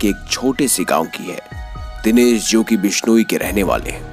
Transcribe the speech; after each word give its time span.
के 0.00 0.08
एक 0.08 0.16
छोटे 0.30 0.68
से 0.68 0.84
गाँव 0.84 1.04
की 1.04 1.24
है। 1.24 1.40
दिनेश, 2.04 2.50
जो 2.50 2.62
कि 2.62 2.76
बिश्नोई 2.76 3.24
के 3.24 3.36
रहने 3.36 3.62
वाले 3.62 3.90
हैं। 3.90 4.10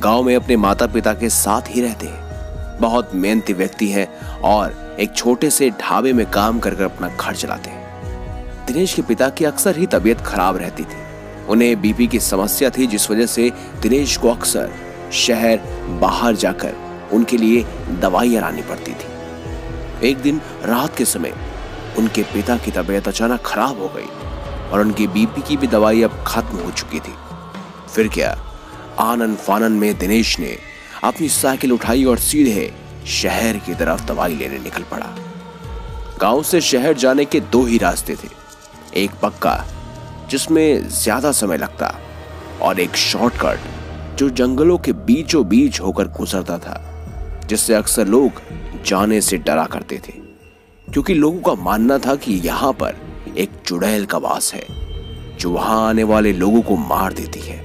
गाँव 0.00 0.22
में 0.22 0.36
अपने 0.36 0.56
माता 0.56 0.86
पिता 0.86 1.12
के 1.12 1.28
साथ 1.28 1.62
ही 1.68 1.80
रहते 1.80 2.06
हैं। 2.06 2.28
बहुत 2.80 3.10
मेहनती 3.14 3.52
व्यक्ति 3.52 3.88
हैं 3.88 4.26
और 4.28 4.96
एक 5.00 5.12
छोटे 5.16 5.50
से 5.50 5.70
ढाबे 5.70 6.12
में 6.12 6.30
काम 6.30 6.58
कर 6.58 6.82
अपना 6.82 7.08
घर 7.08 7.34
चलाते 7.34 7.70
हैं। 7.70 7.88
दिनेश 8.66 8.94
के 8.94 9.02
पिता 9.02 9.28
की 9.28 9.44
अक्सर 9.44 9.76
ही 9.76 9.86
तबीयत 9.86 10.20
खराब 10.20 10.56
रहती 10.56 10.82
थी। 10.82 11.08
उन्हें 11.48 11.80
बीपी 11.80 12.06
की 12.06 12.20
समस्या 12.20 12.70
थी, 12.70 12.86
जिस 12.86 13.10
वजह 13.10 13.26
से 13.26 13.52
दिनेश 13.82 14.16
को 14.16 14.30
अक्सर 14.30 14.70
शहर, 15.12 15.56
बाहर 16.00 16.34
जाकर 16.36 16.74
उनके 17.12 17.36
लिए 17.36 17.66
दवाइयाँ 18.00 18.42
लानी 18.42 18.62
पड़ती 18.62 18.92
थी। 18.92 19.18
एक 20.08 20.18
दिन 20.18 20.40
रात 20.64 20.96
के 20.96 21.04
समय 21.04 21.32
उनके 21.98 22.22
पिता 22.22 22.56
की 22.56 22.70
तबीयत 22.70 23.08
अचानक 23.08 23.40
खराब 23.40 23.80
हो 23.80 23.88
गई। 23.88 24.37
और 24.72 24.80
उनकी 24.80 25.06
बीपी 25.06 25.42
की 25.42 25.56
भी 25.56 25.66
दवाई 25.66 26.02
अब 26.02 26.24
खत्म 26.26 26.56
हो 26.58 26.70
चुकी 26.70 27.00
थी। 27.00 27.14
फिर 27.94 28.08
क्या? 28.08 28.38
आनंद 28.98 29.36
फानन 29.36 29.72
में 29.72 29.98
दिनेश 29.98 30.38
ने 30.38 30.58
अपनी 31.04 31.28
साइकिल 31.28 31.72
उठाई 31.72 32.04
और 32.04 32.18
सीधे 32.18 32.74
शहर 33.06 33.56
की 33.56 33.74
तरफ़ 33.74 34.06
दवाई 34.06 34.34
लेने 34.34 34.58
निकल 34.58 34.82
पड़ा। 34.82 35.16
गाँव 36.20 36.42
से 36.42 36.60
शहर 36.60 36.92
जाने 36.92 37.24
के 37.24 37.40
दो 37.40 37.64
ही 37.64 37.78
रास्ते 37.78 38.14
थे। 38.14 38.28
एक 38.94 39.10
पक्का, 39.22 39.64
जिसमें 40.30 40.88
ज़्यादा 40.88 41.32
समय 41.32 41.56
लगता, 41.56 41.94
और 42.62 42.80
एक 42.80 42.96
शॉर्टकट, 42.96 43.58
जो 44.16 44.30
जंगलों 44.30 44.78
के 44.78 44.92
बीचों 44.92 45.48
बीच 45.48 45.80
होकर 45.80 46.08
गुजरता 46.08 46.58
था, 46.58 46.84
जिससे 47.46 47.74
अक्सर 47.74 48.06
लोग 48.06 48.32
जाने 48.84 49.20
से 49.20 49.36
डरा 49.36 49.64
करते 49.64 50.00
थे। 50.08 50.12
क्योंकि 50.92 51.14
लोगों 51.14 51.40
का 51.40 51.62
मानना 51.62 51.98
था 51.98 52.14
कि 52.14 52.34
यहाँ 52.34 52.72
पर 52.72 53.07
एक 53.38 53.50
चुड़ैल 53.66 54.06
का 54.06 54.18
वास 54.18 54.54
है, 54.54 54.66
जो 55.36 55.50
वहाँ 55.50 55.88
आने 55.88 56.02
वाले 56.02 56.32
लोगों 56.32 56.62
को 56.62 56.76
मार 56.76 57.12
देती 57.12 57.40
है। 57.40 57.62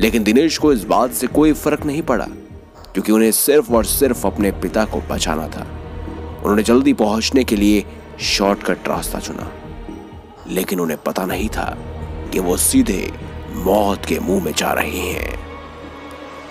लेकिन 0.00 0.24
दिनेश 0.24 0.58
को 0.58 0.72
इस 0.72 0.84
बात 0.84 1.12
से 1.12 1.26
कोई 1.26 1.52
फ़र्क 1.52 1.84
नहीं 1.84 2.02
पड़ा, 2.02 2.26
क्योंकि 2.92 3.12
उन्हें 3.12 3.32
सिर्फ़ 3.32 3.72
और 3.72 3.84
सिर्फ़ 3.84 4.26
अपने 4.26 4.52
पिता 4.52 4.84
को 4.84 5.00
बचाना 5.00 5.48
था। 5.48 5.62
उन्होंने 6.38 6.62
जल्दी 6.62 6.92
पहुँचने 6.92 7.44
के 7.44 7.56
लिए 7.56 7.84
शॉर्टकट 8.20 8.88
रास्ता 8.88 9.20
चुना। 9.20 9.52
लेकिन 10.48 10.80
उन्हें 10.80 11.02
पता 11.02 11.26
नहीं 11.26 11.48
था 11.48 11.78
कि 12.32 12.38
वो 12.38 12.56
सीधे 12.56 13.12
मौत 13.52 14.04
के 14.04 14.18
मुँह 14.18 14.44
में 14.44 14.52
जा 14.52 14.72
रहे 14.72 15.00
हैं। 15.00 15.40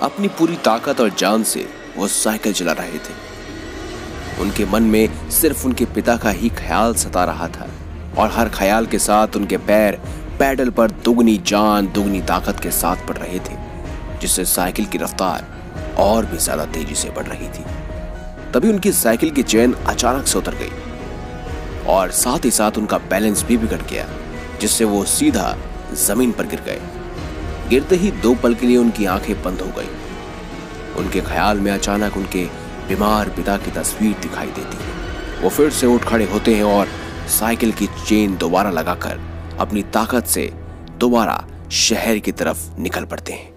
अपनी 0.02 0.28
पूरी 0.28 0.56
ताकत 0.56 1.02
और 1.02 1.10
जान 1.10 1.44
से 1.44 1.67
वो 1.98 2.08
साइकिल 2.08 2.54
चला 2.54 2.72
रहे 2.72 2.98
थे। 2.98 3.36
उनके 4.42 4.66
मन 4.66 4.84
में 4.84 5.30
सिर्फ़ 5.30 5.66
उनके 5.66 5.86
पिता 5.86 6.17
का 6.17 6.30
ही 6.30 6.50
ख्याल 6.50 6.94
सता 6.94 7.26
रहा 7.26 7.48
था। 7.48 7.70
और 8.17 8.31
हर 8.31 8.49
ख्याल 8.49 8.85
के 8.85 8.99
साथ 8.99 9.35
उनके 9.35 9.58
पैर 9.59 9.99
पैडल 10.39 10.69
पर 10.69 10.91
दुगनी 11.05 11.38
जान, 11.38 11.88
दुगनी 11.88 12.21
ताकत 12.21 12.59
के 12.59 12.71
साथ 12.71 13.08
पड़ 13.08 13.17
रहे 13.17 13.39
थे, 13.39 13.55
जिससे 14.21 14.45
साइकिल 14.45 14.85
की 14.85 14.97
रफ्तार 14.97 15.45
और 15.99 16.25
भी 16.25 16.38
ज़्यादा 16.38 16.66
तेज़ी 16.66 16.95
से 16.95 17.09
बढ़ 17.09 17.27
रही 17.27 17.47
थी। 17.47 17.63
तभी 18.53 18.69
उनकी 18.69 18.91
साइकिल 18.91 19.31
की 19.31 19.43
चेन 19.43 19.73
अचानक 19.88 20.27
से 20.27 20.38
उतर 20.39 20.55
गई 20.55 20.71
और 21.88 22.11
साथ 22.13 22.45
ही 22.45 22.52
साथ 22.52 22.77
उनका 22.77 22.97
बैलेंस 23.09 23.43
भी 23.43 23.58
बिगड़ 23.58 23.81
गया, 23.81 24.08
जिससे 24.61 24.86
वो 24.86 25.03
सीधा 25.05 25.55
ज़मीन 25.97 26.31
पर 26.31 26.47
गिर 26.47 26.61
गए। 26.61 26.81
गिरते 27.69 27.95
ही 27.95 28.11
दो 28.11 28.33
पल 28.36 28.55
के 28.55 28.67
लिए 28.67 28.77
उनकी 28.77 29.05
आँखें 29.05 29.43
बंद 29.43 29.61
हो 29.61 29.71
गई। 29.77 29.89
उनके 30.99 31.21
ख्याल 31.21 31.59
में 31.59 31.71
अचानक 31.71 32.17
उनके 32.17 32.43
बीमार 32.88 33.30
पिता 33.30 33.58
की 33.58 33.71
तस्वीर 33.71 34.16
दिखाई 34.21 34.47
देती 34.49 34.77
है। 34.77 35.41
वो 35.41 35.49
फिर 35.49 35.69
से 35.69 35.88
उठ 35.88 36.03
खड़े 36.03 36.25
होते 36.25 36.55
हैं 36.55 36.63
और 36.63 36.88
साइकिल 37.30 37.72
की 37.72 37.88
चेन 37.88 38.38
दोबारा 38.38 38.70
लगाकर 38.70 39.22
अपनी 39.59 39.84
ताकत 39.84 40.26
से 40.26 40.54
दोबारा 40.98 41.48
शहर 41.72 42.20
की 42.20 42.32
तरफ़ 42.32 42.78
निकल 42.80 43.06
पड़ते 43.06 43.34
हैं। 43.34 43.56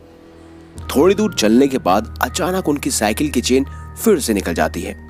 थोड़ी 0.96 1.14
दूर 1.14 1.34
चलने 1.34 1.68
के 1.68 1.78
बाद 1.78 2.18
अचानक 2.22 2.68
उनकी 2.68 2.90
साइकिल 2.90 3.30
की 3.30 3.40
चेन 3.40 3.66
फिर 4.04 4.20
से 4.20 4.34
निकल 4.34 4.54
जाती 4.54 4.82
है। 4.82 5.08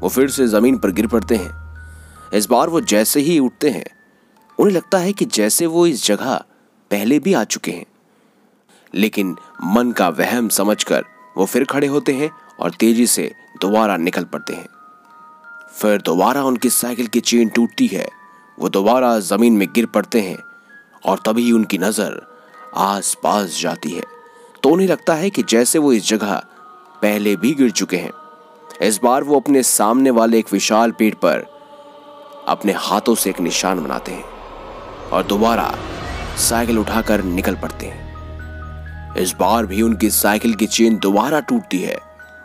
वो 0.00 0.08
फिर 0.08 0.30
से 0.30 0.46
ज़मीन 0.46 0.78
पर 0.78 0.90
गिर 0.90 1.06
पड़ते 1.06 1.36
हैं। 1.36 1.50
इस 2.34 2.46
बार 2.46 2.68
वो 2.68 2.80
जैसे 2.80 3.20
ही 3.20 3.38
उठते 3.38 3.70
हैं, 3.70 3.84
उन्हें 4.58 4.76
लगता 4.76 4.98
है 4.98 5.12
कि 5.12 5.24
जैसे 5.24 5.66
वो 5.66 5.86
इस 5.86 6.06
जगह 6.06 6.34
पहले 6.90 7.18
भी 7.18 7.34
आ 7.34 7.44
चुके 7.44 7.70
हैं। 7.70 7.86
लेकिन 8.94 9.36
मन 9.64 9.92
का 9.92 10.08
वहम 10.08 10.48
समझकर 10.48 11.04
वो 11.36 11.46
फिर 11.46 11.64
खड़े 11.64 11.86
होते 11.86 12.12
हैं 12.12 12.30
और 12.60 12.70
तेज़ी 12.70 13.06
से 13.06 13.34
दोबारा 13.62 13.96
निकल 13.96 14.24
पड़ते 14.24 14.52
हैं। 14.52 14.66
फिर 15.72 16.00
दोबारा 16.00 16.42
उनकी 16.44 16.70
साइकिल 16.70 17.06
की 17.06 17.20
चेन 17.20 17.48
टूटती 17.48 17.86
है। 17.86 18.06
वो 18.58 18.68
दोबारा 18.68 19.18
ज़मीन 19.20 19.52
में 19.52 19.66
गिर 19.74 19.86
पड़ते 19.86 20.20
हैं 20.20 20.36
और 21.02 21.20
तभी 21.26 21.50
उनकी 21.52 21.78
नज़र 21.78 22.20
आस 22.76 23.16
पास 23.22 23.58
जाती 23.60 23.90
है। 23.90 24.02
तो 24.62 24.70
उन्हें 24.70 24.88
लगता 24.88 25.14
है 25.14 25.30
कि 25.30 25.42
जैसे 25.42 25.78
वो 25.78 25.92
इस 25.92 26.08
जगह 26.08 26.34
पहले 27.02 27.34
भी 27.36 27.54
गिर 27.54 27.70
चुके 27.70 27.96
हैं। 27.96 28.10
इस 28.82 29.00
बार 29.04 29.24
वो 29.24 29.40
अपने 29.40 29.62
सामने 29.62 30.10
वाले 30.10 30.38
एक 30.38 30.52
विशाल 30.52 30.90
पेड़ 30.90 31.14
पर 31.14 31.46
अपने 32.48 32.72
हाथों 32.72 33.14
से 33.14 33.30
एक 33.30 33.40
निशान 33.40 33.82
बनाते 33.84 34.12
हैं 34.12 35.10
और 35.10 35.22
दोबारा 35.22 35.72
साइकिल 36.40 36.78
उठाकर 36.78 37.22
निकल 37.24 37.54
पड़ते 37.54 37.86
हैं। 37.86 39.16
इस 39.16 39.34
बार 39.40 39.66
भी 39.66 39.82
उनकी 39.82 40.10
साइकिल 40.10 40.54
की 40.54 40.66
चेन 40.66 40.98
दोबारा 40.98 41.40
टूटती 41.40 41.78
है। 41.78 41.96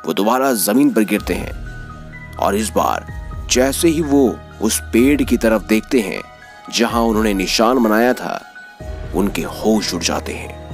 वो 0.06 0.14
दोबारा 0.14 0.52
ज़मीन 0.56 0.90
पर 0.94 1.04
गिरते 1.04 1.34
हैं 1.34 2.36
और 2.38 2.56
इस 2.56 2.70
बार 2.70 3.06
जैसे 3.52 3.88
ही 3.88 4.02
वो 4.02 4.40
उस 4.62 4.80
पेड़ 4.80 5.24
की 5.24 5.38
तरफ़ 5.38 5.64
देखते 5.64 6.00
हैं, 6.00 6.24
जहाँ 6.74 7.02
उन्होंने 7.02 7.34
निशान 7.34 7.84
बनाया 7.84 8.14
था, 8.14 8.44
उनके 9.16 9.42
होश 9.42 9.94
उड़ 9.94 10.04
जाते 10.04 10.34
हैं। 10.34 10.68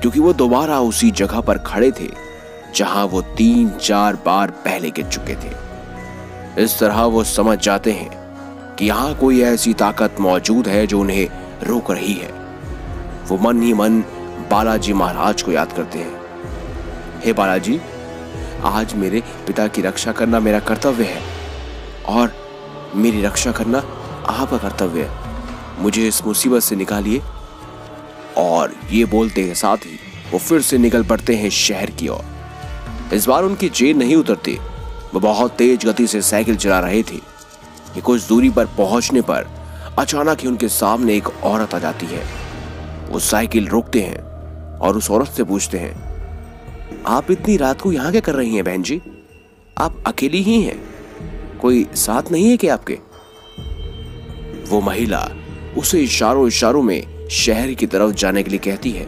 क्योंकि 0.00 0.20
वो 0.20 0.32
दोबारा 0.32 0.80
उसी 0.80 1.10
जगह 1.10 1.40
पर 1.40 1.58
खड़े 1.58 1.92
थे, 1.92 2.10
जहाँ 2.76 3.04
वो 3.04 3.22
तीन 3.22 3.70
चार 3.70 4.18
बार 4.26 4.50
पहले 4.50 4.90
गिर 4.90 5.06
चुके 5.06 5.34
थे। 5.34 5.66
इस 6.64 6.78
तरह 6.80 7.02
वो 7.02 7.24
समझ 7.24 7.58
जाते 7.58 7.92
हैं 7.92 8.10
कि 8.76 8.86
यहाँ 8.86 9.14
कोई 9.14 9.40
ऐसी 9.40 9.74
ताकत 9.74 10.16
मौजूद 10.20 10.68
है 10.68 10.86
जो 10.86 11.00
उन्हें 11.00 11.28
रोक 11.62 11.90
रही 11.90 12.14
है। 12.14 12.30
वो 13.28 13.38
मन 13.38 13.62
ही 13.62 13.74
मन 13.74 14.00
बालाजी 14.50 14.92
महाराज 14.92 15.42
को 15.42 15.52
याद 15.52 15.72
करते 15.72 15.98
हैं। 15.98 16.20
हे 17.24 17.32
बालाजी, 17.32 17.80
आज 18.64 18.94
मेरे 18.94 19.22
पिता 19.46 19.66
की 19.66 19.82
रक्षा 19.82 20.12
करना 20.12 20.40
मेरा 20.40 20.60
कर्तव्य 20.60 21.04
है। 21.04 21.35
और 22.08 22.32
मेरी 22.94 23.22
रक्षा 23.22 23.52
करना 23.52 23.78
आपका 24.26 24.58
कर्तव्य 24.58 25.02
है। 25.02 25.18
मुझे 25.78 26.08
इस 26.08 26.26
मुसीबत 26.26 26.62
से 26.62 26.76
निकालिए। 26.76 27.22
और 28.36 28.72
ये 28.90 29.04
बोलते 29.04 29.42
हैं, 29.42 29.54
साथ 29.54 29.76
ही 29.76 29.98
वो 30.32 30.38
फिर 30.38 30.62
से 30.62 30.78
निकल 30.78 31.04
पड़ते 31.04 31.34
हैं 31.34 31.50
शहर 31.50 31.90
की 31.90 32.08
ओर। 32.08 32.24
इस 33.12 33.26
बार 33.26 33.42
उनकी 33.42 33.68
चेन 33.68 33.98
नहीं 33.98 34.16
उतरती। 34.16 34.58
वो 35.14 35.20
बहुत 35.20 35.50
तेज 35.50 35.86
गति 35.86 36.06
से 36.06 36.22
साइकिल 36.22 36.56
चला 36.56 36.80
रहे 36.80 37.02
थे। 37.02 37.36
कि 37.94 38.00
कुछ 38.00 38.28
दूरी 38.28 38.50
पर 38.50 38.66
पहुँचने 38.66 39.20
पर 39.20 39.48
अचानक 39.98 40.40
ही 40.40 40.48
उनके 40.48 40.68
सामने 40.68 41.16
एक 41.16 41.28
औरत 41.42 41.74
आ 41.74 41.78
जाती 41.78 42.06
है। 42.06 42.28
वो 43.10 43.18
साइकिल 43.18 43.68
रोकते 43.68 44.00
हैं 44.00 44.18
और 44.78 44.96
उस 44.96 45.10
औरत 45.10 45.28
से 45.28 45.44
पूछते 45.44 45.78
हैं, 45.78 46.06
आप 47.06 47.30
इतनी 47.30 47.56
रात 47.56 47.80
को 47.80 47.92
यहाँ 47.92 48.10
क्या 48.10 48.20
कर 48.20 48.34
रही 48.34 48.54
हैं 48.54 48.64
बहन 48.64 48.82
जी? 48.82 49.02
आप 49.78 50.04
अकेली 50.06 50.42
ही 50.42 50.62
हैं? 50.62 50.95
कोई 51.60 51.86
साथ 51.94 52.22
नहीं 52.32 52.50
है 52.50 52.56
क्या 52.56 52.74
आपके? 52.74 52.98
वो 54.70 54.80
महिला 54.80 55.30
उसे 55.78 56.00
इशारों 56.00 56.48
इशारों 56.48 56.82
में 56.82 57.28
शहर 57.28 57.72
की 57.72 57.86
तरफ़ 57.86 58.12
जाने 58.12 58.42
के 58.42 58.50
लिए 58.50 58.58
कहती 58.58 58.90
है। 58.90 59.06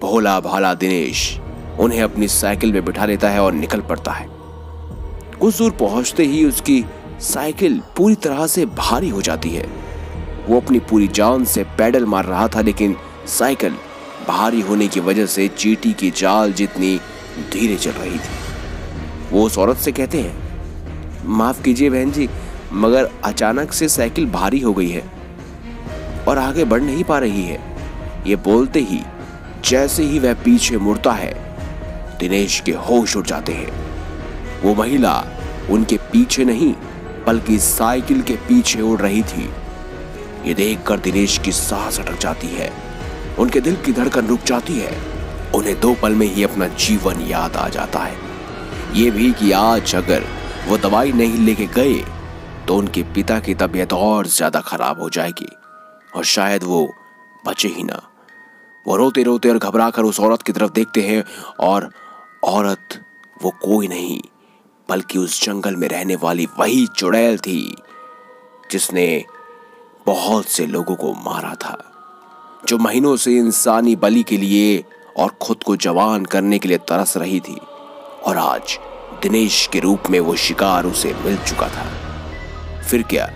भोला 0.00 0.40
भाला 0.40 0.74
दिनेश, 0.74 1.38
उन्हें 1.80 2.02
अपनी 2.02 2.28
साइकिल 2.28 2.72
में 2.72 2.84
बिठा 2.84 3.06
लेता 3.06 3.30
है 3.30 3.40
और 3.40 3.52
निकल 3.52 3.80
पड़ता 3.80 4.12
है। 4.12 4.26
कुछ 5.40 5.58
दूर 5.58 5.70
पहुँचते 5.70 6.24
ही 6.24 6.44
उसकी 6.44 6.84
साइकिल 7.20 7.82
पूरी 7.96 8.14
तरह 8.14 8.46
से 8.46 8.66
भारी 8.66 9.08
हो 9.08 9.22
जाती 9.22 9.50
है। 9.50 9.66
वो 10.48 10.60
अपनी 10.60 10.78
पूरी 10.78 11.08
जान 11.08 11.44
से 11.44 11.64
पैडल 11.64 12.06
मार 12.06 12.24
रहा 12.24 12.48
था, 12.48 12.60
लेकिन 12.60 12.96
साइकिल 13.26 13.72
भारी 14.28 14.60
होने 14.60 14.88
की 14.88 15.00
वजह 15.00 15.26
से 15.26 15.48
चीटी 15.48 15.92
की 15.92 16.10
जाल 16.10 16.52
जितनी 16.52 17.00
धीरे 17.52 17.76
चल 17.76 17.90
रही 17.90 18.18
थी। 18.18 18.36
वो 19.30 19.46
उस 19.46 19.58
औरत 19.58 19.76
से 19.76 19.92
कहते 19.92 20.20
हैं 20.20 20.45
माफ़ 21.26 21.62
कीजिए 21.62 21.90
बहन 21.90 22.10
जी, 22.10 22.28
मगर 22.72 23.10
अचानक 23.24 23.72
से 23.72 23.88
साइकिल 23.88 24.26
भारी 24.26 24.60
हो 24.60 24.74
गई 24.74 24.88
है 24.88 25.04
और 26.28 26.38
आगे 26.38 26.64
बढ़ 26.64 26.82
नहीं 26.82 27.04
पा 27.04 27.18
रही 27.18 27.42
है। 27.42 27.60
ये 28.26 28.36
बोलते 28.36 28.80
ही, 28.80 29.00
जैसे 29.64 30.02
ही 30.02 30.18
वह 30.18 30.34
पीछे 30.34 30.76
मुड़ता 30.76 31.12
है, 31.12 31.56
दिनेश 32.20 32.60
के 32.60 32.72
होश 32.72 33.16
उड़ 33.16 33.26
जाते 33.26 33.52
हैं। 33.52 33.72
वो 34.62 34.74
महिला 34.74 35.24
उनके 35.70 35.96
पीछे 35.96 36.44
नहीं, 36.44 36.74
बल्कि 37.26 37.58
साइकिल 37.58 38.22
के 38.22 38.34
पीछे 38.34 38.80
उड़ 38.80 39.00
रही 39.00 39.22
थी। 39.22 39.50
ये 40.46 40.54
देखकर 40.54 40.98
दिनेश 40.98 41.38
की 41.38 41.52
सांस 41.52 42.00
अटक 42.00 42.18
जाती 42.18 42.48
है। 42.48 42.72
उनके 43.38 43.60
दिल 43.60 43.76
की 43.76 43.92
धड़कन 43.92 44.26
रुक 44.26 44.40
जाती 44.46 44.78
है। 44.78 44.98
उन्हें 45.54 45.80
दो 45.80 45.94
पल 45.94 46.12
में 46.12 46.34
ही 46.34 46.42
अपना 46.42 46.66
जीवन 46.66 47.20
याद 47.20 47.56
आ 47.56 47.68
जाता 47.68 47.98
है। 47.98 48.16
ये 48.94 49.10
भी 49.10 49.32
कि 49.32 49.52
आज 49.52 49.94
अगर 49.94 50.24
वो 50.68 50.76
दवाई 50.78 51.12
नहीं 51.12 51.38
लेके 51.38 51.66
गए 51.74 51.94
तो 52.66 52.76
उनके 52.76 53.02
पिता 53.14 53.38
की 53.40 53.54
तबीयत 53.54 53.92
और 53.92 54.26
ज़्यादा 54.28 54.60
खराब 54.60 55.00
हो 55.00 55.08
जाएगी, 55.10 55.48
और 56.16 56.24
शायद 56.26 56.64
वो 56.64 56.80
बचे 57.44 57.68
ही 57.68 57.82
ना। 57.82 58.00
वो 58.86 58.96
रोते 58.96 59.22
रोते 59.22 59.48
और 59.48 59.58
घबरा 59.58 59.88
कर 59.90 60.02
उस 60.02 60.18
औरत 60.20 60.42
की 60.42 60.52
तरफ़ 60.52 60.72
देखते 60.72 61.02
हैं, 61.02 61.22
और 61.60 61.90
औरत 62.44 63.00
वो 63.42 63.50
कोई 63.62 63.88
नहीं, 63.88 64.20
बल्कि 64.88 65.18
उस 65.18 65.42
जंगल 65.44 65.76
में 65.76 65.88
रहने 65.88 66.16
वाली 66.16 66.46
वही 66.58 66.86
चुड़ैल 66.88 67.38
थी, 67.38 67.76
जिसने 68.70 69.24
बहुत 70.06 70.48
से 70.48 70.66
लोगों 70.66 70.96
को 70.96 71.12
मारा 71.22 71.54
था, 71.56 71.78
जो 72.68 72.78
महीनों 72.78 73.16
से 73.16 73.36
इंसानी 73.36 73.96
बलि 73.96 74.22
के 74.22 74.36
लिए 74.38 74.82
और 75.16 75.36
खुद 75.42 75.62
को 75.62 75.76
जवान 75.78 76.24
करने 76.26 76.58
के 76.58 76.68
लिए 76.68 76.78
तरस 76.80 77.16
रही 77.16 77.40
थी, 77.40 77.58
और 78.24 78.36
आज 78.38 78.78
दिनेश 79.22 79.68
के 79.72 79.80
रूप 79.80 80.10
में 80.10 80.18
वो 80.20 80.34
शिकार 80.36 80.84
उसे 80.84 81.14
मिल 81.24 81.36
चुका 81.38 81.68
था। 81.68 81.86
फिर 82.82 83.02
क्या 83.02 83.30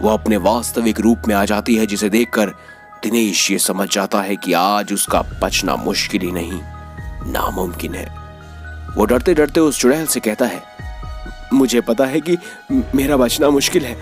वो 0.00 0.08
अपने 0.10 0.36
वास्तविक 0.36 1.00
रूप 1.00 1.28
में 1.28 1.34
आ 1.34 1.44
जाती 1.44 1.74
है 1.76 1.86
जिसे 1.86 2.08
देखकर 2.08 2.50
दिनेश 3.02 3.50
ये 3.50 3.58
समझ 3.58 3.88
जाता 3.88 4.20
है 4.20 4.36
कि 4.36 4.52
आज 4.52 4.92
उसका 4.92 5.22
बचना 5.42 5.76
मुश्किल 5.76 6.20
ही 6.20 6.30
नहीं, 6.32 6.60
नामुमकिन 7.32 7.94
है। 7.94 8.06
वो 8.96 9.04
डरते 9.04 9.34
डरते 9.34 9.60
उस 9.60 9.80
चुड़ैल 9.80 10.06
से 10.06 10.20
कहता 10.20 10.46
है, 10.46 10.62
मुझे 11.52 11.80
पता 11.80 12.04
है 12.06 12.20
कि 12.20 12.36
मेरा 12.94 13.16
बचना 13.16 13.50
मुश्किल 13.50 13.84
है। 13.84 13.94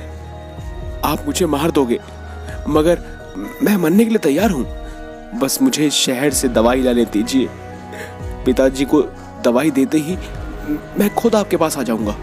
आप 1.05 1.25
मुझे 1.27 1.47
मार 1.47 1.71
दोगे, 1.71 1.99
मगर 2.69 3.03
मैं 3.63 3.77
मरने 3.77 4.05
के 4.05 4.11
लिए 4.11 4.19
तैयार 4.19 4.51
हूँ। 4.51 5.39
बस 5.41 5.59
मुझे 5.63 5.91
शहर 5.91 6.31
से 6.33 6.49
दवाई 6.51 6.83
लाने 6.83 7.05
दीजिए। 7.05 7.49
पिताजी 8.45 8.85
को 8.85 9.03
दवाई 9.45 9.71
देते 9.71 9.99
ही 9.99 10.17
मैं 10.99 11.15
खुद 11.15 11.35
आपके 11.35 11.57
पास 11.57 11.77
आ 11.79 11.83
जाऊँगा। 11.83 12.17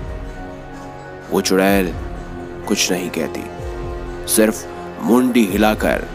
वो 1.31 1.41
चुड़ैल 1.41 1.93
कुछ 2.67 2.91
नहीं 2.91 3.09
कहती, 3.09 3.43
सिर्फ़ 4.33 4.65
मुंडी 5.01 5.45
हिलाकर 5.45 6.07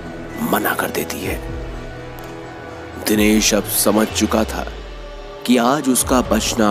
मना 0.53 0.75
कर 0.75 0.91
देती 0.91 1.21
है। 1.21 1.37
दिनेश 3.07 3.53
अब 3.55 3.65
समझ 3.77 4.07
चुका 4.09 4.45
था 4.45 4.67
कि 5.47 5.57
आज 5.57 5.89
उसका 5.89 6.21
बचना 6.23 6.71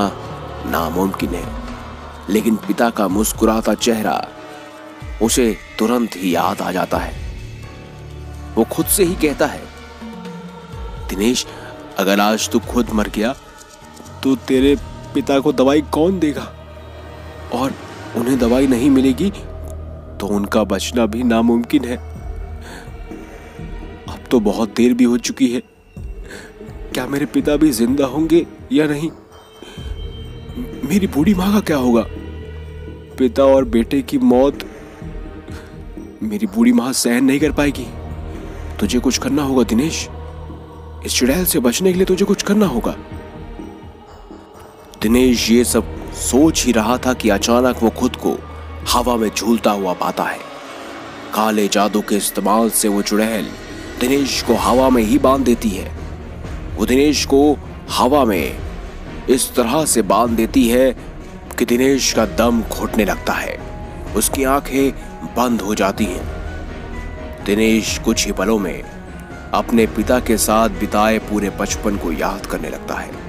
नामुमकिन 0.66 1.30
है, 1.30 1.46
लेकिन 2.30 2.56
पिता 2.68 2.90
का 2.90 3.08
मुस्कुराता 3.08 3.74
चेहरा 3.76 4.16
उसे 5.22 5.46
तुरंत 5.80 6.16
ही 6.16 6.34
याद 6.36 6.62
आ 6.62 6.72
जाता 6.72 6.98
है। 6.98 7.22
वो 8.56 8.64
खुद 8.72 8.86
से 8.86 9.04
ही 9.04 9.16
कहता 9.18 9.46
है, 9.46 9.62
दिनेश, 11.10 11.46
अगर 11.98 12.20
आज 12.20 12.50
तू 12.50 12.60
खुद 12.72 12.90
मर 12.94 13.08
गया 13.08 13.36
तो 14.24 14.36
तेरे 14.48 14.76
पिता 15.14 15.40
को 15.40 15.52
दवाई 15.54 15.82
कौन 15.92 16.20
देगा? 16.20 16.48
और 17.54 17.74
उन्हें 18.18 18.38
दवाई 18.40 18.68
नहीं 18.68 18.90
मिलेगी 18.90 19.30
तो 20.20 20.28
उनका 20.28 20.64
बचना 20.64 21.06
भी 21.06 21.24
नामुमकिन 21.24 21.86
है। 21.86 21.98
अब 24.08 24.20
तो 24.32 24.40
बहुत 24.40 24.74
देर 24.76 24.94
भी 24.94 25.04
हो 25.04 25.18
चुकी 25.20 25.48
है। 25.48 25.62
क्या 26.94 27.06
मेरे 27.08 27.26
पिता 27.26 27.56
भी 27.56 27.72
ज़िंदा 27.72 28.06
होंगे 28.06 28.46
या 28.72 28.88
नहीं? 28.88 29.10
मेरी 30.90 31.08
बूढ़ी 31.08 31.34
माँ 31.34 31.52
का 31.54 31.60
क्या 31.60 31.78
होगा? 31.78 32.06
पिता 33.18 33.44
और 33.46 33.66
बेटे 33.66 34.02
की 34.02 34.18
मौत 34.18 34.66
मेरी 36.24 36.48
बूढ़ी 36.48 36.72
माँ 36.74 36.92
सहन 36.94 37.24
नहीं 37.26 37.40
कर 37.40 37.52
पाएगी। 37.52 37.86
तुझे 38.80 39.00
कुछ 39.00 39.18
करना 39.18 39.44
होगा, 39.44 39.64
दिनेश। 39.64 40.08
इस 41.06 41.16
चुड़ैल 41.16 41.46
से 41.46 41.60
बचने 41.60 41.92
के 41.92 41.98
लिए 41.98 42.06
तुझे 42.06 42.26
कुछ 42.26 42.44
करना 42.44 42.66
होगा। 42.66 42.96
दिनेश 45.04 45.52
ये 45.52 45.64
सब 45.64 46.14
सोच 46.14 46.66
ही 46.66 46.72
रहा 46.72 46.98
था 46.98 47.14
कि 47.14 47.30
अचानक 47.30 47.80
वो 47.84 47.90
खुद 47.90 48.16
को 48.16 48.38
हवा 48.90 49.16
में 49.16 49.30
झूलता 49.30 49.72
हुआ 49.72 49.94
पाता 49.94 50.24
है। 50.24 50.38
काले 51.34 51.68
जादू 51.68 52.02
के 52.02 52.16
इस्तेमाल 52.16 52.70
से 52.70 52.88
वो 52.88 53.02
चुड़ैल 53.02 53.48
दिनेश 54.00 54.42
को 54.42 54.54
हवा 54.54 54.90
में 54.90 55.04
ही 55.04 55.18
बाँध 55.18 55.46
देती 55.46 55.70
है। 55.70 55.92
वो 56.76 56.86
दिनेश 56.86 57.26
को 57.26 57.58
हवा 57.92 58.26
में 58.26 58.58
इस 59.30 59.56
तरह 59.56 59.86
से 59.86 60.02
बाँध 60.02 60.32
देती 60.32 60.68
है 60.68 60.92
कि 61.60 61.66
दिनेश 61.66 62.14
का 62.14 62.26
दम 62.26 62.62
घुटने 62.62 63.06
लगता 63.06 63.34
है। 63.34 63.58
उसकी 64.16 64.44
आँखें 64.44 64.92
बंद 65.38 65.62
हो 65.62 65.76
जाती 65.76 66.06
हैं। 66.06 66.26
दिनेश 67.46 68.00
कुछ 68.00 68.26
ही 68.26 68.32
पलों 68.32 68.60
में 68.60 68.84
अपने 69.54 69.88
पिता 69.88 70.20
के 70.20 70.38
साथ 70.38 70.70
बिताए 70.70 71.20
पूरे 71.20 71.50
बचपन 71.50 71.98
को 71.98 72.12
याद 72.12 72.46
करने 72.46 72.70
लगता 72.70 72.96
है। 72.96 73.23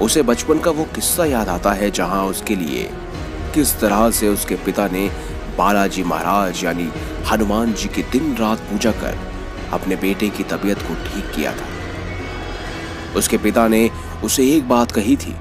उसे 0.00 0.22
बचपन 0.22 0.58
का 0.58 0.70
वो 0.70 0.84
किस्सा 0.94 1.24
याद 1.24 1.48
आता 1.48 1.72
है 1.72 1.90
जहाँ 1.90 2.24
उसके 2.26 2.56
लिए, 2.56 2.82
किस 3.54 3.78
तरह 3.80 4.10
से 4.10 4.28
उसके 4.28 4.54
पिता 4.64 4.86
ने 4.88 5.08
बालाजी 5.58 6.02
महाराज 6.04 6.64
यानी 6.64 6.88
हनुमान 7.30 7.72
जी 7.72 7.88
की 7.88 8.02
दिन 8.12 8.36
रात 8.36 8.58
पूजा 8.60 8.92
कर 8.92 9.18
अपने 9.72 9.96
बेटे 9.96 10.28
की 10.30 10.44
तबीयत 10.44 10.82
को 10.82 10.94
ठीक 11.04 11.34
किया 11.34 11.52
था। 11.52 11.66
उसके 13.16 13.38
पिता 13.38 13.66
ने 13.68 13.90
उसे 14.24 14.46
एक 14.48 14.68
बात 14.68 14.92
कही 14.92 15.16
थी, 15.16 15.34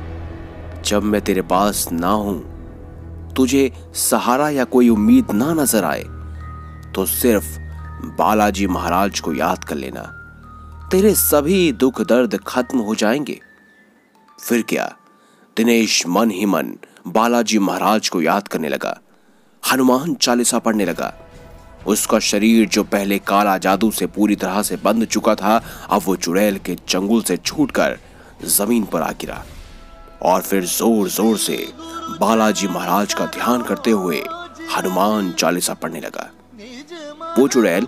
जब 0.86 1.04
मैं 1.04 1.22
तेरे 1.22 1.42
पास 1.44 1.88
ना 1.92 2.10
हूँ, 2.10 3.34
तुझे 3.36 3.72
सहारा 3.96 4.50
या 4.50 4.64
कोई 4.66 4.90
उम्मीद 4.90 5.32
ना 5.34 5.54
नज़र 5.54 5.86
आए 5.86 6.04
तो 6.96 7.06
सिर्फ़ 7.08 7.58
बालाजी 8.18 8.68
महाराज 8.68 9.20
को 9.20 9.34
याद 9.34 9.64
कर 9.64 9.76
लेना। 9.76 10.02
तेरे 10.92 11.14
सभी 11.16 11.72
दुख 11.74 12.02
दर्द 12.04 12.40
खत्म 12.48 12.80
हो 12.80 12.96
जाएँगे। 12.96 13.40
फिर 14.40 14.62
क्या? 14.62 14.86
दिनेश 15.58 16.06
मन 16.08 16.32
ही 16.32 16.46
मन 16.46 16.74
बालाजी 17.08 17.60
महाराज 17.60 18.10
को 18.10 18.22
याद 18.22 18.48
करने 18.48 18.70
लगा। 18.70 19.00
हनुमान 19.64 20.14
चालीसा 20.16 20.60
पढ़ने 20.60 20.86
लगा। 20.86 21.14
उसका 21.88 22.20
शरीर 22.20 22.68
जो 22.68 22.84
पहले 22.84 23.18
काला 23.20 23.58
जादू 23.58 23.90
से 23.92 24.06
पूरी 24.08 24.36
तरह 24.36 24.62
से 24.62 24.76
बंद 24.78 25.06
चुका 25.06 25.36
था, 25.36 25.62
अब 25.90 26.02
वो 26.06 26.16
चुड़ैल 26.16 26.58
के 26.58 26.76
चंगुल 26.88 27.22
से 27.22 27.38
छूटकर 27.38 27.98
ज़मीन 28.46 28.84
पर 28.86 29.02
आ 29.02 29.12
गिरा। 29.12 29.44
और 30.24 30.42
फिर 30.42 30.66
ज़ोर 30.66 31.10
ज़ोर 31.10 31.38
से 31.38 31.58
बालाजी 32.20 32.68
महाराज 32.68 33.14
का 33.14 33.26
ध्यान 33.26 33.62
करते 33.64 33.92
हुए 33.92 34.22
हनुमान 34.78 35.32
चालीसा 35.32 35.74
पढ़ने 35.74 36.00
लगा। 36.02 36.30
वो 37.40 37.48
चुड़ैल, 37.48 37.88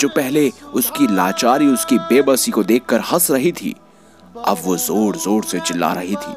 जो 0.00 0.08
पहले 0.08 0.48
उसकी 0.74 1.06
लाचारी, 1.06 1.66
उसकी 1.66 1.98
बेबसी 1.98 2.50
को 2.50 2.64
देखकर 2.64 3.00
हंस 3.12 3.30
रही 3.30 3.52
थी 3.52 3.74
अब 4.46 4.58
वो 4.64 4.76
ज़ोर 4.76 5.16
ज़ोर 5.16 5.44
से 5.44 5.60
चिल्ला 5.60 5.92
रही 5.92 6.16
थी। 6.16 6.34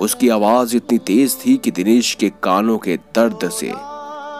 उसकी 0.00 0.28
आवाज़ 0.28 0.76
इतनी 0.76 0.98
तेज 0.98 1.36
थी 1.36 1.56
कि 1.56 1.70
दिनेश 1.70 2.14
के 2.14 2.28
कानों 2.42 2.78
के 2.78 2.96
दर्द 3.14 3.48
से 3.50 3.72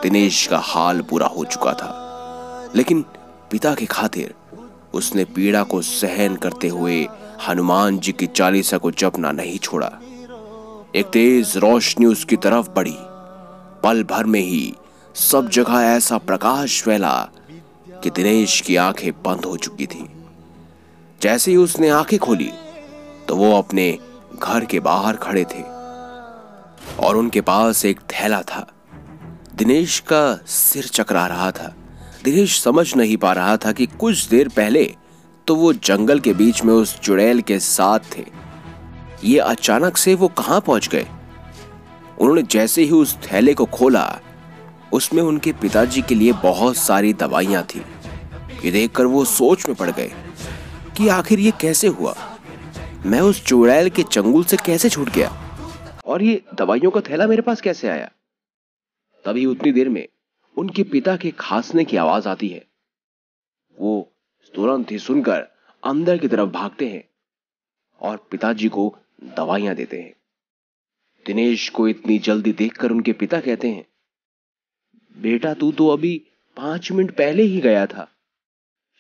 दिनेश 0.02 0.46
का 0.46 0.58
हाल 0.58 1.00
बुरा 1.00 1.26
हो 1.26 1.44
चुका 1.44 1.73
था। 1.73 2.70
लेकिन 2.76 3.05
पिता 3.50 3.75
के 3.75 3.87
खातिर 3.87 4.34
उसने 4.94 5.25
पीड़ा 5.25 5.62
को 5.62 5.81
सहन 5.82 6.36
करते 6.36 6.69
हुए 6.69 7.06
हनुमान 7.48 7.98
जी 7.98 8.12
की 8.12 8.27
चालीसा 8.27 8.79
को 8.79 8.91
जपना 8.91 9.32
नहीं 9.32 9.58
छोड़ा। 9.58 9.91
एक 10.96 11.06
तेज 11.06 11.56
रोशनी 11.56 12.06
उसकी 12.06 12.36
तरफ़ 12.36 12.69
बढ़ी। 12.70 12.96
पल 13.82 14.03
भर 14.05 14.24
में 14.24 14.41
ही 14.41 14.74
सब 15.15 15.48
जगह 15.48 15.81
ऐसा 15.81 16.19
प्रकाश 16.19 16.82
फैला 16.82 17.15
कि 18.03 18.10
दिनेश 18.10 18.60
की 18.60 18.77
आँखें 18.77 19.10
बंद 19.24 19.44
हो 19.44 19.56
चुकी 19.56 19.86
थी। 19.86 20.08
जैसे 21.20 21.51
ही 21.51 21.56
उसने 21.56 21.89
आँखें 21.91 22.19
खोली 22.19 22.51
तो 23.29 23.36
वो 23.36 23.56
अपने 23.58 23.98
घर 24.43 24.64
के 24.64 24.81
बाहर 24.81 25.17
खड़े 25.17 25.44
थे 25.44 25.62
और 26.98 27.17
उनके 27.17 27.41
पास 27.41 27.84
एक 27.84 28.00
थैला 28.10 28.43
था। 28.43 28.67
दिनेश 29.55 29.98
का 30.00 30.38
सिर 30.46 30.86
चकरा 30.86 31.26
रहा 31.26 31.50
था। 31.50 31.74
दिनेश 32.24 32.60
समझ 32.60 32.94
नहीं 32.96 33.17
पा 33.17 33.32
रहा 33.32 33.56
था 33.56 33.72
कि 33.72 33.86
कुछ 34.00 34.26
देर 34.29 34.48
पहले 34.48 34.84
तो 35.46 35.55
वो 35.56 35.72
जंगल 35.72 36.20
के 36.20 36.32
बीच 36.32 36.62
में 36.64 36.72
उस 36.74 36.98
चुड़ैल 37.00 37.41
के 37.41 37.58
साथ 37.58 37.98
थे। 38.17 38.24
ये 39.24 39.38
अचानक 39.38 39.96
से 39.96 40.14
वो 40.14 40.29
कहाँ 40.29 40.60
पहुँच 40.60 40.88
गए? 40.88 41.06
उन्होंने 42.20 42.43
जैसे 42.43 42.82
ही 42.82 42.91
उस 42.91 43.17
थैले 43.22 43.55
को 43.55 43.64
खोला, 43.64 44.20
उसमें 44.93 45.22
उनके 45.22 45.52
पिताजी 45.52 46.02
के 46.02 46.14
लिए 46.14 46.32
बहुत 46.32 46.76
सारी 46.76 47.12
दवाइयाँ 47.12 47.62
थी। 47.64 47.82
ये 48.64 48.70
देखकर 48.70 49.06
वो 49.06 49.24
सोच 49.24 49.67
में 49.69 49.76
पड़ 49.76 49.91
गए 49.91 50.12
कि 50.96 51.08
आखिर 51.08 51.41
ये 51.41 51.52
कैसे 51.60 51.88
हुआ? 51.88 52.14
मैं 53.06 53.20
उस 53.20 53.44
चुड़ैल 53.46 53.90
के 53.90 54.02
चंगुल 54.02 54.44
से 54.44 54.56
कैसे 54.56 54.88
छूट 54.88 55.08
गया? 55.08 55.28
और 56.06 56.22
ये 56.22 56.42
दवाइयों 56.54 56.90
का 56.90 57.00
थैला 57.00 57.26
मेरे 57.26 57.42
पास 57.42 57.60
कैसे 57.60 57.88
आया? 57.88 58.10
तभी 59.24 59.46
उतनी 59.46 59.72
देर 59.72 59.88
में 59.88 60.08
उनके 60.58 60.82
पिता 60.82 61.16
के 61.16 61.30
खांसने 61.30 61.84
की 61.84 61.96
आवाज़ 61.96 62.28
आती 62.28 62.48
है। 62.48 62.66
वो 63.80 64.12
तुरंत 64.54 64.90
ही 64.90 64.98
सुनकर 64.98 65.46
अंदर 65.84 66.18
की 66.18 66.28
तरफ़ 66.28 66.50
भागते 66.50 66.88
हैं 66.88 67.04
और 68.00 68.28
पिताजी 68.30 68.68
को 68.68 68.96
दवाइयाँ 69.36 69.74
देते 69.74 70.00
हैं। 70.00 70.14
दिनेश 71.26 71.68
को 71.68 71.88
इतनी 71.88 72.18
जल्दी 72.18 72.52
देखकर 72.52 72.90
उनके 72.90 73.12
पिता 73.12 73.40
कहते 73.40 73.68
हैं, 73.68 73.84
बेटा, 75.18 75.54
तू 75.54 75.72
तो 75.72 75.88
अभी 75.88 76.22
पाँच 76.56 76.92
मिनट 76.92 77.16
पहले 77.16 77.42
ही 77.42 77.60
गया 77.60 77.86
था। 77.86 78.08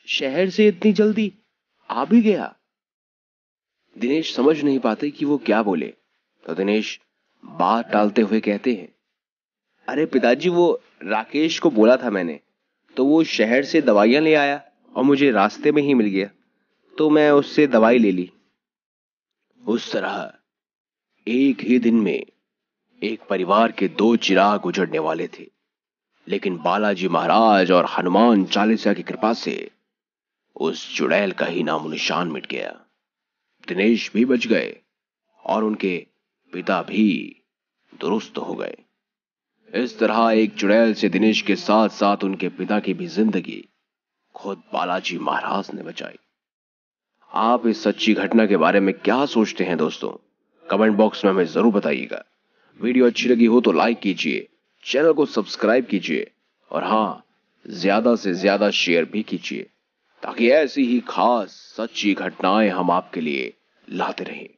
शहर 0.06 0.50
से 0.50 0.68
इतनी 0.68 0.92
जल्दी 0.92 1.32
आ 1.90 2.04
भी 2.04 2.22
गया। 2.22 2.56
दिनेश 3.96 4.34
समझ 4.36 4.60
नहीं 4.62 4.78
पाते 4.78 5.10
कि 5.10 5.24
वो 5.24 5.38
क्या 5.38 5.62
बोले। 5.62 5.86
तो 6.46 6.54
दिनेश 6.54 6.98
बात 7.44 7.90
टालते 7.92 8.22
हुए 8.22 8.40
कहते 8.40 8.72
हैं, 8.72 8.88
अरे 9.88 10.06
पिताजी, 10.06 10.48
वो 10.48 10.80
राकेश 11.04 11.58
को 11.58 11.70
बोला 11.70 11.96
था 11.96 12.10
मैंने 12.10 12.38
तो 12.96 13.04
वो 13.04 13.22
शहर 13.24 13.64
से 13.64 13.80
दवाइयाँ 13.82 14.22
ले 14.22 14.34
आया 14.34 14.60
और 14.94 15.04
मुझे 15.04 15.30
रास्ते 15.30 15.72
में 15.72 15.82
ही 15.82 15.94
मिल 15.94 16.06
गया 16.08 16.28
तो 16.96 17.08
मैं 17.10 17.30
उससे 17.32 17.66
दवाई 17.66 17.98
ले 17.98 18.10
ली। 18.12 18.30
उस 19.62 19.92
तरह 19.92 20.32
एक 21.26 21.60
ही 21.60 21.78
दिन 21.78 22.00
में 22.00 22.24
एक 23.02 23.20
परिवार 23.30 23.72
के 23.72 23.88
दो 23.90 24.14
चिराग 24.18 24.66
उजड़ने 24.66 24.98
वाले 24.98 25.26
थे, 25.28 25.46
लेकिन 26.26 26.56
बालाजी 26.56 27.08
महाराज 27.08 27.70
और 27.70 27.86
हनुमान 27.88 28.44
चालीसा 28.46 28.92
की 28.92 29.02
कृपा 29.02 29.32
से 29.34 29.70
उस 30.56 30.96
चुड़ैल 30.96 31.32
का 31.32 31.46
ही 31.46 31.62
नामो 31.62 31.88
निशान 31.88 32.28
मिट 32.28 32.46
गया। 32.46 32.78
दिनेश 33.68 34.10
भी 34.14 34.24
बच 34.24 34.46
गए 34.46 34.76
और 35.44 35.64
उनके 35.64 35.96
पिता 36.52 36.80
भी 36.82 37.10
दुरुस्त 37.92 38.38
हो 38.38 38.54
गए। 38.54 38.76
इस 39.72 39.98
तरह 39.98 40.30
एक 40.32 40.54
चुड़ैल 40.54 40.94
से 40.94 41.08
दिनेश 41.08 41.40
के 41.42 41.56
साथ 41.56 41.88
साथ 41.90 42.24
उनके 42.24 42.48
पिता 42.50 42.78
की 42.80 42.94
भी 42.94 43.06
ज़िंदगी 43.08 43.62
खुद 44.34 44.62
बालाजी 44.72 45.18
महाराज 45.18 45.70
ने 45.74 45.82
बचाई। 45.82 46.18
आप 47.32 47.66
इस 47.66 47.82
सच्ची 47.82 48.14
घटना 48.14 48.46
के 48.46 48.56
बारे 48.56 48.80
में 48.80 48.92
क्या 48.94 49.24
सोचते 49.26 49.64
हैं 49.64 49.76
दोस्तों? 49.78 50.10
कमेंट 50.66 50.96
बॉक्स 50.96 51.24
में 51.24 51.30
हमें 51.32 51.44
ज़रूर 51.46 51.72
बताइएगा। 51.72 52.22
वीडियो 52.80 53.06
अच्छी 53.06 53.28
लगी 53.28 53.46
हो 53.46 53.60
तो 53.60 53.72
लाइक 53.72 53.98
कीजिए, 54.00 54.48
चैनल 54.84 55.12
को 55.12 55.26
सब्सक्राइब 55.26 55.86
कीजिए 55.86 56.30
और 56.70 56.84
हाँ 56.84 57.24
ज़्यादा 57.66 58.14
से 58.16 58.32
ज़्यादा 58.34 58.70
शेयर 58.72 59.04
भी 59.04 59.22
कीजिए। 59.22 59.66
ताकि 60.22 60.50
ऐसी 60.50 60.84
ही 60.84 61.00
खास 61.08 61.48
सच्ची 61.76 62.14
घटनाएँ 62.14 62.68
हम 62.68 62.90
आपके 62.90 63.20
लिए 63.20 63.52
लाते 63.90 64.24
रहें। 64.24 64.48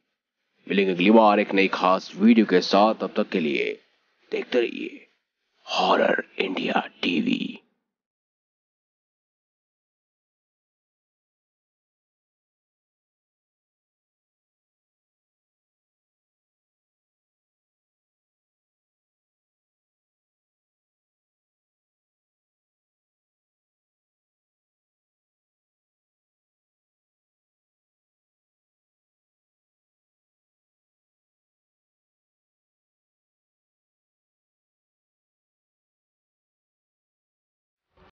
मिलेंगे 0.69 0.91
अगली 0.91 1.11
बार 1.11 1.39
एक 1.39 1.53
नई 1.53 1.67
खास 1.67 2.11
वीडियो 2.15 2.45
के 2.45 2.61
साथ। 2.61 3.03
अब 3.03 3.13
तक 3.17 3.29
के 3.29 3.39
लिए 3.39 3.81
देखते 4.31 4.61
रहिए। 4.61 5.07
Horror 5.67 6.23
India 6.39 6.89
TV 7.01 7.59